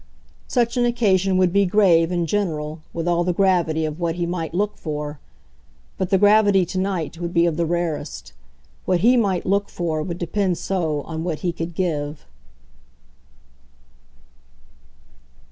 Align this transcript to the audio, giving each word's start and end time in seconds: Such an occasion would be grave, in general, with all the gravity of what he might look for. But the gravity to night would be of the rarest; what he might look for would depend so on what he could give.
Such 0.47 0.77
an 0.77 0.85
occasion 0.85 1.37
would 1.37 1.53
be 1.53 1.67
grave, 1.67 2.11
in 2.11 2.25
general, 2.25 2.79
with 2.91 3.07
all 3.07 3.23
the 3.23 3.35
gravity 3.35 3.85
of 3.85 3.99
what 3.99 4.15
he 4.15 4.25
might 4.25 4.51
look 4.51 4.75
for. 4.75 5.19
But 5.99 6.09
the 6.09 6.17
gravity 6.17 6.65
to 6.65 6.79
night 6.79 7.19
would 7.19 7.35
be 7.35 7.45
of 7.45 7.55
the 7.55 7.67
rarest; 7.67 8.33
what 8.85 9.01
he 9.01 9.15
might 9.15 9.45
look 9.45 9.69
for 9.69 10.01
would 10.01 10.17
depend 10.17 10.57
so 10.57 11.03
on 11.03 11.23
what 11.23 11.41
he 11.41 11.51
could 11.51 11.75
give. 11.75 12.25